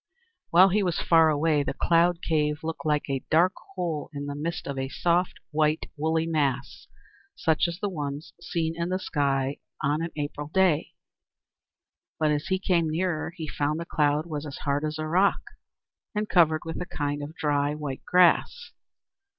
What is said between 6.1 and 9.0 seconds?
mass, such as one sees in the